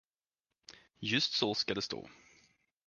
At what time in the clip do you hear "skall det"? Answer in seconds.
1.53-1.81